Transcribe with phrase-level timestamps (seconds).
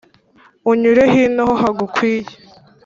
[0.71, 2.31] unyure hino ho hagukwiye